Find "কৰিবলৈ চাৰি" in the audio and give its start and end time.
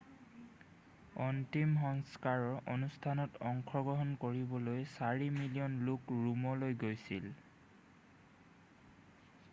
4.25-5.29